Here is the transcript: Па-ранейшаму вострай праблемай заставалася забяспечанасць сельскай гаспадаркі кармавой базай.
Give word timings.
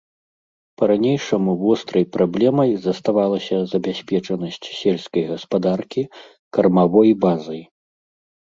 Па-ранейшаму 0.81 1.51
вострай 1.63 2.05
праблемай 2.15 2.71
заставалася 2.87 3.55
забяспечанасць 3.75 4.59
сельскай 4.79 5.23
гаспадаркі 5.31 6.01
кармавой 6.59 7.09
базай. 7.29 7.61